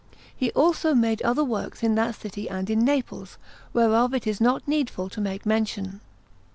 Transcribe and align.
He 0.35 0.49
also 0.53 0.95
made 0.95 1.21
other 1.21 1.43
works 1.43 1.83
in 1.83 1.93
that 1.93 2.15
city 2.15 2.49
and 2.49 2.71
in 2.71 2.83
Naples, 2.83 3.37
whereof 3.71 4.15
it 4.15 4.25
is 4.25 4.41
not 4.41 4.67
needful 4.67 5.09
to 5.11 5.21
make 5.21 5.45
mention. 5.45 6.01